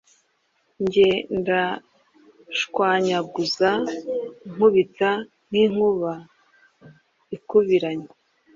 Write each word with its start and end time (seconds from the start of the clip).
nge 0.83 1.09
ndashwanyaguza 1.39 3.71
nkubita 4.51 5.09
nk’inkuba 5.47 6.11
ikubiranye... 7.35 8.09